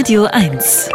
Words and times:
Radio 0.00 0.24
1. 0.24 0.88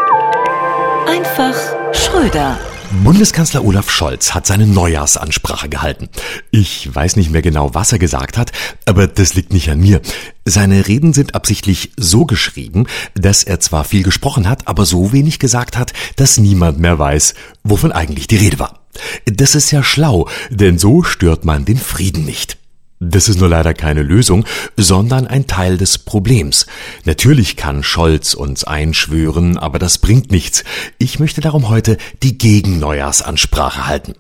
Einfach 1.08 1.54
Schröder. 1.93 2.58
Bundeskanzler 3.04 3.63
Olaf 3.63 3.92
Scholz 3.92 4.33
hat 4.33 4.47
seine 4.47 4.66
Neujahrsansprache 4.66 5.70
gehalten. 5.70 6.09
Ich 6.50 6.90
weiß 6.92 7.15
nicht 7.15 7.29
mehr 7.29 7.43
genau, 7.43 7.75
was 7.75 7.92
er 7.92 7.99
gesagt 7.99 8.36
hat, 8.36 8.52
aber 8.86 9.05
das 9.05 9.36
liegt 9.36 9.54
nicht 9.54 9.70
an 9.70 9.79
mir. 9.79 10.02
Seine 10.43 10.88
Reden 10.88 11.13
sind 11.13 11.36
absichtlich 11.36 11.91
so 11.97 12.25
geschrieben, 12.25 12.88
dass 13.13 13.43
er 13.43 13.59
zwar 13.59 13.83
viel 13.83 14.02
gesprochen 14.02 14.49
hat, 14.49 14.68
aber 14.68 14.88
so 14.88 15.11
wenig 15.13 15.37
gesagt 15.37 15.77
hat, 15.77 15.93
dass 16.15 16.39
niemand 16.39 16.79
mehr 16.79 16.97
weiß, 16.97 17.35
wovon 17.63 17.91
eigentlich 17.91 18.25
die 18.25 18.37
Rede 18.37 18.57
war. 18.57 18.79
Das 19.25 19.53
ist 19.53 19.69
ja 19.69 19.83
schlau, 19.83 20.27
denn 20.49 20.79
so 20.79 21.03
stört 21.03 21.45
man 21.45 21.63
den 21.63 21.77
Frieden 21.77 22.25
nicht. 22.25 22.57
Das 23.00 23.27
ist 23.27 23.39
nur 23.39 23.50
leider 23.50 23.73
keine 23.73 24.04
Lösung, 24.04 24.46
sondern 24.77 25.27
ein 25.27 25.48
Teil 25.48 25.77
des 25.77 25.98
Problems. 25.98 26.66
Natürlich 27.04 27.57
kann 27.57 27.84
Scholz 27.84 28.34
uns 28.34 28.63
einschwören, 28.63 29.58
aber 29.58 29.80
das 29.80 29.98
bringt 29.98 30.31
nichts. 30.31 30.63
Ich 30.98 31.20
möchte 31.20 31.41
darum 31.41 31.67
heute 31.67 31.98
die 32.23 32.38
Gegenneujahrs-Ansprache 32.38 33.88
halten. 33.88 34.16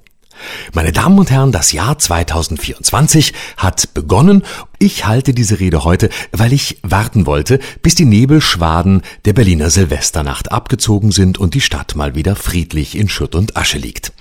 Meine 0.73 0.91
Damen 0.91 1.17
und 1.17 1.31
Herren, 1.31 1.53
das 1.53 1.71
Jahr 1.71 1.97
2024 1.97 3.33
hat 3.57 3.93
begonnen. 3.93 4.43
Ich 4.79 5.05
halte 5.05 5.33
diese 5.33 5.59
Rede 5.59 5.83
heute, 5.83 6.09
weil 6.31 6.51
ich 6.51 6.79
warten 6.83 7.25
wollte, 7.25 7.59
bis 7.81 7.95
die 7.95 8.05
Nebelschwaden 8.05 9.01
der 9.23 9.33
Berliner 9.33 9.69
Silvesternacht 9.69 10.51
abgezogen 10.51 11.11
sind 11.11 11.37
und 11.37 11.53
die 11.53 11.61
Stadt 11.61 11.95
mal 11.95 12.15
wieder 12.15 12.35
friedlich 12.35 12.97
in 12.97 13.07
Schutt 13.07 13.35
und 13.35 13.55
Asche 13.55 13.77
liegt. 13.77 14.11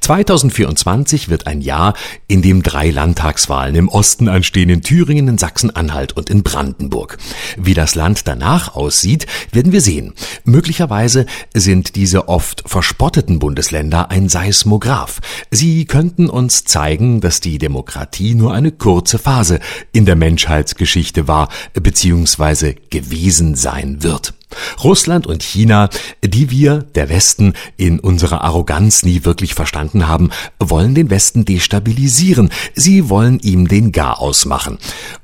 2024 0.00 1.28
wird 1.28 1.46
ein 1.46 1.60
Jahr, 1.60 1.94
in 2.28 2.42
dem 2.42 2.62
drei 2.62 2.90
Landtagswahlen 2.90 3.74
im 3.74 3.88
Osten 3.88 4.28
anstehen, 4.28 4.70
in 4.70 4.82
Thüringen, 4.82 5.26
in 5.26 5.38
Sachsen-Anhalt 5.38 6.12
und 6.12 6.30
in 6.30 6.42
Brandenburg. 6.42 7.18
Wie 7.56 7.74
das 7.74 7.94
Land 7.94 8.28
danach 8.28 8.74
aussieht, 8.74 9.26
werden 9.52 9.72
wir 9.72 9.80
sehen. 9.80 10.12
Möglicherweise 10.44 11.26
sind 11.54 11.96
diese 11.96 12.28
oft 12.28 12.62
verspotteten 12.66 13.38
Bundesländer 13.38 14.10
ein 14.10 14.28
Seismograph. 14.28 15.20
Sie 15.50 15.86
könnten 15.86 16.28
uns 16.28 16.64
zeigen, 16.64 17.20
dass 17.20 17.40
die 17.40 17.58
Demokratie 17.58 18.34
nur 18.34 18.54
eine 18.54 18.70
kurze 18.70 19.18
Phase 19.18 19.58
in 19.92 20.03
der 20.06 20.16
Menschheitsgeschichte 20.16 21.28
war 21.28 21.48
bzw. 21.74 22.74
gewesen 22.90 23.54
sein 23.54 24.02
wird. 24.02 24.34
Russland 24.82 25.26
und 25.26 25.42
China, 25.42 25.88
die 26.24 26.50
wir, 26.50 26.84
der 26.94 27.08
Westen, 27.08 27.54
in 27.76 27.98
unserer 27.98 28.42
Arroganz 28.42 29.02
nie 29.02 29.24
wirklich 29.24 29.54
verstanden 29.54 30.06
haben, 30.06 30.30
wollen 30.58 30.94
den 30.94 31.10
Westen 31.10 31.44
destabilisieren. 31.44 32.50
Sie 32.74 33.08
wollen 33.08 33.40
ihm 33.40 33.68
den 33.68 33.92
Garaus 33.92 34.44
machen. 34.44 34.78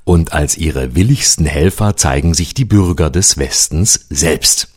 Und 0.05 0.33
als 0.33 0.57
ihre 0.57 0.95
willigsten 0.95 1.47
Helfer 1.47 1.97
zeigen 1.97 2.35
sich 2.35 2.55
die 2.55 2.65
Bürger 2.65 3.11
des 3.11 3.39
Westens 3.39 4.07
selbst 4.11 4.69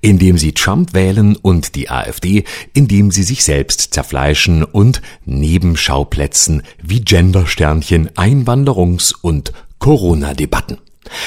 indem 0.00 0.38
sie 0.38 0.52
Trump 0.52 0.94
wählen 0.94 1.36
und 1.36 1.74
die 1.74 1.90
AfD, 1.90 2.44
indem 2.72 3.10
sie 3.10 3.22
sich 3.22 3.44
selbst 3.44 3.94
zerfleischen 3.94 4.64
und 4.64 5.02
Nebenschauplätzen 5.24 6.62
wie 6.82 7.00
Gendersternchen, 7.00 8.10
Einwanderungs- 8.10 9.14
und 9.20 9.52
Corona-Debatten. 9.78 10.78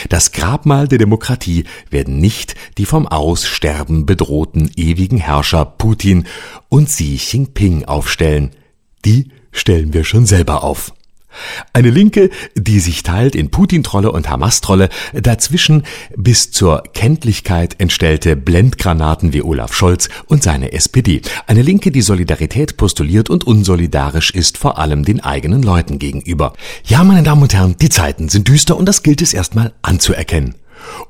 Das 0.09 0.31
Grabmal 0.31 0.87
der 0.87 0.97
Demokratie 0.97 1.63
werden 1.89 2.19
nicht 2.19 2.55
die 2.77 2.85
vom 2.85 3.07
Aussterben 3.07 4.05
bedrohten 4.05 4.71
ewigen 4.75 5.17
Herrscher 5.17 5.65
Putin 5.65 6.25
und 6.67 6.87
Xi 6.87 7.15
Jinping 7.15 7.85
aufstellen. 7.85 8.51
Die 9.05 9.29
stellen 9.51 9.93
wir 9.93 10.03
schon 10.03 10.25
selber 10.25 10.63
auf. 10.63 10.93
Eine 11.73 11.89
Linke, 11.89 12.29
die 12.55 12.79
sich 12.79 13.03
teilt 13.03 13.35
in 13.35 13.51
Putin-Trolle 13.51 14.11
und 14.11 14.29
Hamas-Trolle, 14.29 14.89
dazwischen 15.13 15.83
bis 16.15 16.51
zur 16.51 16.83
Kenntlichkeit 16.93 17.75
entstellte 17.79 18.35
Blendgranaten 18.35 19.33
wie 19.33 19.43
Olaf 19.43 19.73
Scholz 19.73 20.09
und 20.27 20.43
seine 20.43 20.71
SPD. 20.71 21.21
Eine 21.47 21.61
Linke, 21.61 21.91
die 21.91 22.01
Solidarität 22.01 22.77
postuliert 22.77 23.29
und 23.29 23.45
unsolidarisch 23.45 24.31
ist 24.31 24.57
vor 24.57 24.77
allem 24.77 25.05
den 25.05 25.19
eigenen 25.19 25.61
Leuten 25.61 25.99
gegenüber. 25.99 26.53
Ja, 26.83 27.03
meine 27.03 27.23
Damen 27.23 27.43
und 27.43 27.53
Herren, 27.53 27.75
die 27.79 27.89
Zeiten 27.89 28.29
sind 28.29 28.47
düster 28.47 28.77
und 28.77 28.85
das 28.85 29.03
gilt 29.03 29.21
es 29.21 29.33
erstmal 29.33 29.73
anzuerkennen. 29.81 30.55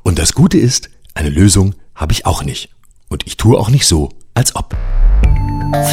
Und 0.04 0.20
das 0.20 0.34
Gute 0.34 0.58
ist, 0.58 0.90
eine 1.14 1.30
Lösung 1.30 1.76
habe 1.96 2.14
ich 2.14 2.26
auch 2.26 2.44
nicht. 2.44 2.70
Und 3.10 3.26
ich 3.26 3.38
tue 3.38 3.58
auch 3.58 3.70
nicht 3.70 3.88
so, 3.88 4.10
als 4.34 4.56
ob. 4.56 4.76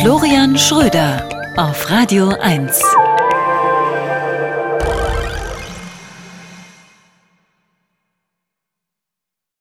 Florian 0.00 0.56
Schröder 0.58 1.28
auf 1.56 1.90
Radio 1.90 2.28
1. 2.28 2.82